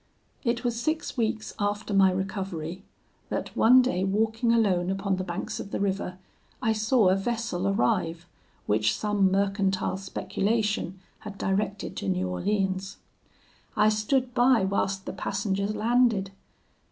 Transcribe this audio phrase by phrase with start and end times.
[0.43, 2.81] "It was six weeks after my recovery
[3.29, 6.17] that, one day walking alone upon the banks of the river,
[6.59, 8.25] I saw a vessel arrive,
[8.65, 12.97] which some mercantile speculation had directed to New Orleans.
[13.77, 16.31] I stood by whilst the passengers landed.